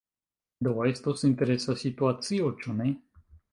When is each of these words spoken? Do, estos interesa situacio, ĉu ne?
Do, 0.67 0.71
estos 0.91 1.27
interesa 1.29 1.77
situacio, 1.83 2.51
ĉu 2.65 2.77
ne? 2.83 2.91